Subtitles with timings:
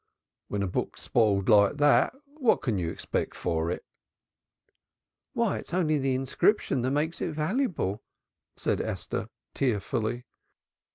[0.47, 3.85] When a book's spiled like that, what can you expect for it?"
[5.33, 8.01] "Why, it's the inscription that makes it valuable,"
[8.57, 10.25] said Esther tearfully.